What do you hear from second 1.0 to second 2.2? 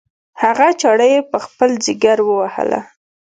یې په خپل ځګر